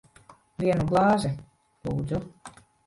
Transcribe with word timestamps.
Vienu 0.63 0.87
glāzi. 0.93 1.33
Lūdzu. 1.89 2.27